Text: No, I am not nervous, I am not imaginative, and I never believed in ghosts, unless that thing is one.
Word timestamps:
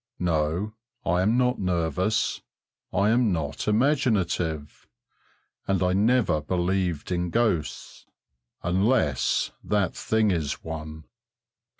No, 0.17 0.73
I 1.05 1.21
am 1.21 1.37
not 1.37 1.59
nervous, 1.59 2.41
I 2.91 3.09
am 3.11 3.31
not 3.31 3.67
imaginative, 3.67 4.87
and 5.67 5.83
I 5.83 5.93
never 5.93 6.41
believed 6.41 7.11
in 7.11 7.29
ghosts, 7.29 8.07
unless 8.63 9.51
that 9.63 9.93
thing 9.95 10.31
is 10.31 10.63
one. 10.63 11.03